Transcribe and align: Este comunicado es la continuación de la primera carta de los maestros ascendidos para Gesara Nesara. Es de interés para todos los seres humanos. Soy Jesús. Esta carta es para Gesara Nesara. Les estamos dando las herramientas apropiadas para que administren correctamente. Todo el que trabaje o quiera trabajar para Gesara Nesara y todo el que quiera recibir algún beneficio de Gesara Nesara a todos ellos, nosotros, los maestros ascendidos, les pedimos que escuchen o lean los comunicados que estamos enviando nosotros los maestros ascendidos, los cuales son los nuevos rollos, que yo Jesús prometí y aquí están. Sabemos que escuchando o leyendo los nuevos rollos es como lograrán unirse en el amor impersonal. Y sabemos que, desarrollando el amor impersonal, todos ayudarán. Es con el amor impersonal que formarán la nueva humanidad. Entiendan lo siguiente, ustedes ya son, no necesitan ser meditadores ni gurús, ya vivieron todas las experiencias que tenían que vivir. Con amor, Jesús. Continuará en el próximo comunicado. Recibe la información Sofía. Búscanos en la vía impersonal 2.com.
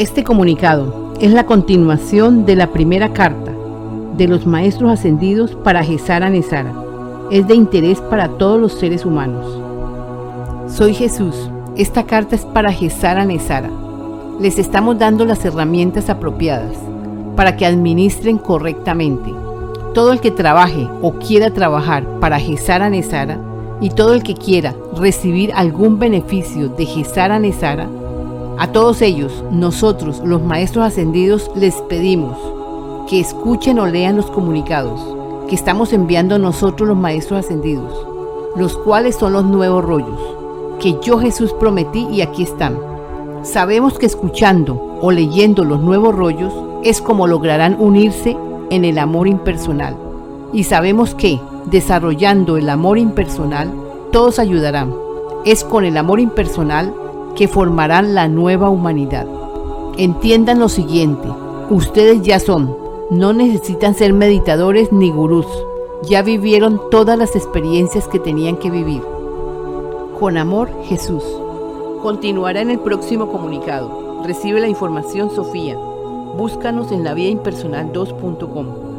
Este 0.00 0.24
comunicado 0.24 1.12
es 1.20 1.30
la 1.30 1.44
continuación 1.44 2.46
de 2.46 2.56
la 2.56 2.68
primera 2.68 3.12
carta 3.12 3.52
de 4.16 4.28
los 4.28 4.46
maestros 4.46 4.90
ascendidos 4.90 5.54
para 5.56 5.84
Gesara 5.84 6.30
Nesara. 6.30 6.72
Es 7.30 7.46
de 7.46 7.54
interés 7.54 8.00
para 8.00 8.28
todos 8.28 8.58
los 8.58 8.72
seres 8.72 9.04
humanos. 9.04 9.60
Soy 10.74 10.94
Jesús. 10.94 11.50
Esta 11.76 12.04
carta 12.04 12.34
es 12.34 12.46
para 12.46 12.72
Gesara 12.72 13.26
Nesara. 13.26 13.68
Les 14.40 14.58
estamos 14.58 14.98
dando 14.98 15.26
las 15.26 15.44
herramientas 15.44 16.08
apropiadas 16.08 16.78
para 17.36 17.58
que 17.58 17.66
administren 17.66 18.38
correctamente. 18.38 19.30
Todo 19.92 20.14
el 20.14 20.20
que 20.20 20.30
trabaje 20.30 20.88
o 21.02 21.12
quiera 21.18 21.50
trabajar 21.50 22.06
para 22.20 22.40
Gesara 22.40 22.88
Nesara 22.88 23.38
y 23.82 23.90
todo 23.90 24.14
el 24.14 24.22
que 24.22 24.32
quiera 24.32 24.74
recibir 24.96 25.52
algún 25.52 25.98
beneficio 25.98 26.70
de 26.70 26.86
Gesara 26.86 27.38
Nesara 27.38 27.86
a 28.60 28.72
todos 28.72 29.00
ellos, 29.00 29.42
nosotros, 29.50 30.20
los 30.22 30.42
maestros 30.42 30.84
ascendidos, 30.84 31.50
les 31.54 31.74
pedimos 31.88 32.36
que 33.08 33.18
escuchen 33.18 33.78
o 33.78 33.86
lean 33.86 34.18
los 34.18 34.26
comunicados 34.26 35.00
que 35.48 35.54
estamos 35.54 35.94
enviando 35.94 36.38
nosotros 36.38 36.86
los 36.86 36.98
maestros 36.98 37.38
ascendidos, 37.40 38.06
los 38.56 38.76
cuales 38.76 39.16
son 39.16 39.32
los 39.32 39.46
nuevos 39.46 39.82
rollos, 39.82 40.20
que 40.78 40.94
yo 41.00 41.18
Jesús 41.18 41.54
prometí 41.54 42.06
y 42.12 42.20
aquí 42.20 42.42
están. 42.42 42.78
Sabemos 43.44 43.98
que 43.98 44.04
escuchando 44.04 44.98
o 45.00 45.10
leyendo 45.10 45.64
los 45.64 45.80
nuevos 45.80 46.14
rollos 46.14 46.52
es 46.84 47.00
como 47.00 47.26
lograrán 47.26 47.78
unirse 47.80 48.36
en 48.68 48.84
el 48.84 48.98
amor 48.98 49.26
impersonal. 49.26 49.96
Y 50.52 50.64
sabemos 50.64 51.14
que, 51.14 51.40
desarrollando 51.64 52.58
el 52.58 52.68
amor 52.68 52.98
impersonal, 52.98 53.72
todos 54.12 54.38
ayudarán. 54.38 54.94
Es 55.46 55.64
con 55.64 55.86
el 55.86 55.96
amor 55.96 56.20
impersonal 56.20 56.94
que 57.36 57.48
formarán 57.48 58.14
la 58.14 58.28
nueva 58.28 58.68
humanidad. 58.68 59.26
Entiendan 59.96 60.58
lo 60.58 60.68
siguiente, 60.68 61.28
ustedes 61.70 62.22
ya 62.22 62.38
son, 62.38 62.76
no 63.10 63.32
necesitan 63.32 63.94
ser 63.94 64.12
meditadores 64.12 64.92
ni 64.92 65.10
gurús, 65.10 65.46
ya 66.02 66.22
vivieron 66.22 66.80
todas 66.90 67.18
las 67.18 67.36
experiencias 67.36 68.08
que 68.08 68.18
tenían 68.18 68.56
que 68.56 68.70
vivir. 68.70 69.02
Con 70.18 70.36
amor, 70.36 70.70
Jesús. 70.84 71.24
Continuará 72.02 72.60
en 72.60 72.70
el 72.70 72.78
próximo 72.78 73.30
comunicado. 73.30 74.22
Recibe 74.24 74.60
la 74.60 74.68
información 74.68 75.30
Sofía. 75.30 75.76
Búscanos 75.76 76.92
en 76.92 77.04
la 77.04 77.14
vía 77.14 77.28
impersonal 77.28 77.92
2.com. 77.92 78.89